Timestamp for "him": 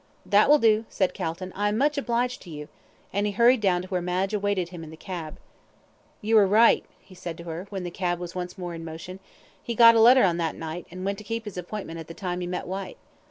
4.69-4.83